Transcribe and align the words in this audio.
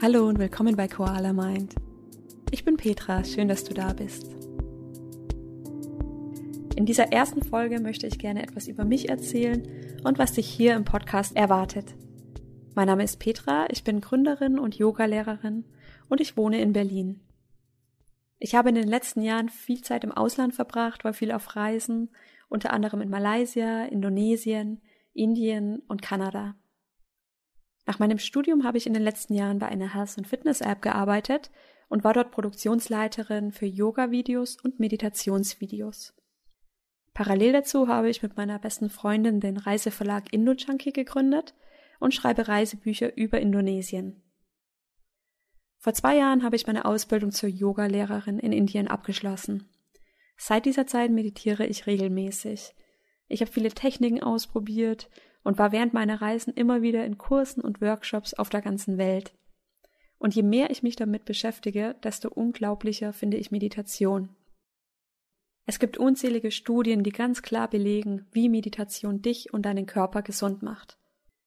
Hallo 0.00 0.28
und 0.28 0.38
willkommen 0.38 0.76
bei 0.76 0.86
Koala 0.86 1.32
Mind. 1.32 1.74
Ich 2.52 2.64
bin 2.64 2.76
Petra, 2.76 3.24
schön, 3.24 3.48
dass 3.48 3.64
du 3.64 3.74
da 3.74 3.92
bist. 3.92 4.30
In 6.76 6.86
dieser 6.86 7.10
ersten 7.10 7.42
Folge 7.42 7.80
möchte 7.80 8.06
ich 8.06 8.20
gerne 8.20 8.44
etwas 8.44 8.68
über 8.68 8.84
mich 8.84 9.08
erzählen 9.08 9.66
und 10.04 10.20
was 10.20 10.34
dich 10.34 10.48
hier 10.48 10.76
im 10.76 10.84
Podcast 10.84 11.34
erwartet. 11.34 11.96
Mein 12.76 12.86
Name 12.86 13.02
ist 13.02 13.18
Petra, 13.18 13.66
ich 13.70 13.82
bin 13.82 14.00
Gründerin 14.00 14.60
und 14.60 14.76
Yogalehrerin 14.76 15.64
und 16.08 16.20
ich 16.20 16.36
wohne 16.36 16.60
in 16.62 16.72
Berlin. 16.72 17.18
Ich 18.38 18.54
habe 18.54 18.68
in 18.68 18.76
den 18.76 18.86
letzten 18.86 19.22
Jahren 19.22 19.48
viel 19.48 19.82
Zeit 19.82 20.04
im 20.04 20.12
Ausland 20.12 20.54
verbracht, 20.54 21.02
war 21.02 21.12
viel 21.12 21.32
auf 21.32 21.56
Reisen, 21.56 22.10
unter 22.48 22.72
anderem 22.72 23.00
in 23.00 23.10
Malaysia, 23.10 23.84
Indonesien, 23.86 24.80
Indien 25.12 25.82
und 25.88 26.02
Kanada. 26.02 26.54
Nach 27.88 27.98
meinem 27.98 28.18
Studium 28.18 28.64
habe 28.64 28.76
ich 28.76 28.86
in 28.86 28.92
den 28.92 29.02
letzten 29.02 29.32
Jahren 29.32 29.58
bei 29.58 29.66
einer 29.66 29.94
Health- 29.94 30.18
und 30.18 30.28
Fitness-App 30.28 30.82
gearbeitet 30.82 31.50
und 31.88 32.04
war 32.04 32.12
dort 32.12 32.32
Produktionsleiterin 32.32 33.50
für 33.50 33.64
Yoga-Videos 33.64 34.58
und 34.62 34.78
Meditationsvideos. 34.78 36.12
Parallel 37.14 37.52
dazu 37.52 37.88
habe 37.88 38.10
ich 38.10 38.22
mit 38.22 38.36
meiner 38.36 38.58
besten 38.58 38.90
Freundin 38.90 39.40
den 39.40 39.56
Reiseverlag 39.56 40.30
IndoJunkie 40.34 40.92
gegründet 40.92 41.54
und 41.98 42.12
schreibe 42.12 42.46
Reisebücher 42.46 43.16
über 43.16 43.40
Indonesien. 43.40 44.22
Vor 45.78 45.94
zwei 45.94 46.18
Jahren 46.18 46.42
habe 46.42 46.56
ich 46.56 46.66
meine 46.66 46.84
Ausbildung 46.84 47.30
zur 47.30 47.48
Yoga-Lehrerin 47.48 48.38
in 48.38 48.52
Indien 48.52 48.88
abgeschlossen. 48.88 49.66
Seit 50.36 50.66
dieser 50.66 50.86
Zeit 50.86 51.10
meditiere 51.10 51.64
ich 51.64 51.86
regelmäßig. 51.86 52.74
Ich 53.28 53.40
habe 53.40 53.50
viele 53.50 53.70
Techniken 53.70 54.22
ausprobiert 54.22 55.08
und 55.42 55.58
war 55.58 55.72
während 55.72 55.94
meiner 55.94 56.20
Reisen 56.20 56.52
immer 56.54 56.82
wieder 56.82 57.04
in 57.04 57.18
Kursen 57.18 57.60
und 57.60 57.80
Workshops 57.80 58.34
auf 58.34 58.48
der 58.48 58.62
ganzen 58.62 58.98
Welt. 58.98 59.34
Und 60.18 60.34
je 60.34 60.42
mehr 60.42 60.70
ich 60.70 60.82
mich 60.82 60.96
damit 60.96 61.24
beschäftige, 61.24 61.94
desto 62.02 62.28
unglaublicher 62.28 63.12
finde 63.12 63.36
ich 63.36 63.50
Meditation. 63.50 64.30
Es 65.64 65.78
gibt 65.78 65.98
unzählige 65.98 66.50
Studien, 66.50 67.02
die 67.02 67.12
ganz 67.12 67.42
klar 67.42 67.68
belegen, 67.68 68.26
wie 68.32 68.48
Meditation 68.48 69.20
dich 69.20 69.52
und 69.52 69.62
deinen 69.62 69.86
Körper 69.86 70.22
gesund 70.22 70.62
macht. 70.62 70.98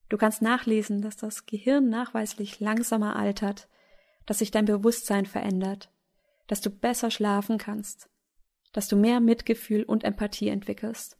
Du 0.09 0.17
kannst 0.17 0.41
nachlesen, 0.41 1.01
dass 1.01 1.17
das 1.17 1.45
Gehirn 1.45 1.89
nachweislich 1.89 2.59
langsamer 2.59 3.15
altert, 3.15 3.67
dass 4.25 4.39
sich 4.39 4.51
dein 4.51 4.65
Bewusstsein 4.65 5.25
verändert, 5.25 5.89
dass 6.47 6.61
du 6.61 6.69
besser 6.69 7.11
schlafen 7.11 7.57
kannst, 7.57 8.09
dass 8.73 8.87
du 8.87 8.95
mehr 8.95 9.19
Mitgefühl 9.21 9.83
und 9.83 10.03
Empathie 10.03 10.49
entwickelst. 10.49 11.17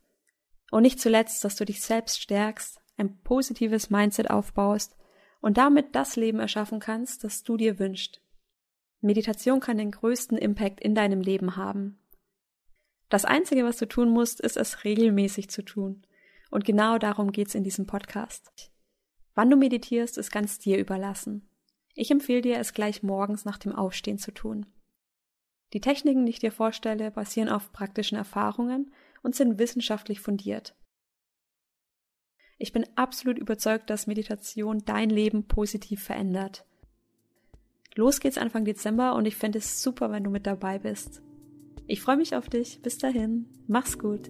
Und 0.71 0.81
nicht 0.81 0.99
zuletzt, 0.99 1.43
dass 1.43 1.55
du 1.55 1.65
dich 1.65 1.81
selbst 1.81 2.19
stärkst, 2.19 2.81
ein 2.97 3.21
positives 3.21 3.91
Mindset 3.91 4.31
aufbaust 4.31 4.95
und 5.41 5.57
damit 5.57 5.95
das 5.95 6.15
Leben 6.15 6.39
erschaffen 6.39 6.79
kannst, 6.79 7.23
das 7.23 7.43
du 7.43 7.57
dir 7.57 7.77
wünschst. 7.77 8.21
Meditation 9.01 9.59
kann 9.59 9.77
den 9.77 9.91
größten 9.91 10.37
Impact 10.37 10.79
in 10.79 10.95
deinem 10.95 11.21
Leben 11.21 11.55
haben. 11.55 11.99
Das 13.09 13.25
Einzige, 13.25 13.65
was 13.65 13.77
du 13.77 13.87
tun 13.87 14.09
musst, 14.09 14.39
ist 14.39 14.57
es 14.57 14.83
regelmäßig 14.83 15.49
zu 15.49 15.63
tun. 15.63 16.05
Und 16.49 16.65
genau 16.65 16.97
darum 16.97 17.31
geht's 17.31 17.55
in 17.55 17.63
diesem 17.63 17.85
Podcast. 17.85 18.71
Wann 19.33 19.49
du 19.49 19.57
meditierst, 19.57 20.17
ist 20.17 20.31
ganz 20.31 20.59
dir 20.59 20.77
überlassen. 20.77 21.49
Ich 21.93 22.11
empfehle 22.11 22.41
dir, 22.41 22.57
es 22.57 22.73
gleich 22.73 23.03
morgens 23.03 23.43
nach 23.43 23.57
dem 23.57 23.73
Aufstehen 23.73 24.17
zu 24.17 24.31
tun. 24.31 24.65
Die 25.73 25.81
Techniken, 25.81 26.25
die 26.25 26.31
ich 26.31 26.39
dir 26.39 26.51
vorstelle, 26.51 27.11
basieren 27.11 27.49
auf 27.49 27.71
praktischen 27.71 28.17
Erfahrungen 28.17 28.93
und 29.21 29.35
sind 29.35 29.59
wissenschaftlich 29.59 30.19
fundiert. 30.19 30.75
Ich 32.57 32.73
bin 32.73 32.85
absolut 32.95 33.39
überzeugt, 33.39 33.89
dass 33.89 34.07
Meditation 34.07 34.83
dein 34.85 35.09
Leben 35.09 35.47
positiv 35.47 36.03
verändert. 36.03 36.65
Los 37.95 38.19
geht's 38.19 38.37
Anfang 38.37 38.65
Dezember 38.65 39.15
und 39.15 39.25
ich 39.25 39.35
fände 39.35 39.57
es 39.57 39.81
super, 39.81 40.11
wenn 40.11 40.23
du 40.23 40.29
mit 40.29 40.47
dabei 40.47 40.79
bist. 40.79 41.21
Ich 41.87 42.01
freue 42.01 42.17
mich 42.17 42.35
auf 42.35 42.49
dich. 42.49 42.81
Bis 42.81 42.97
dahin. 42.97 43.47
Mach's 43.67 43.99
gut. 43.99 44.29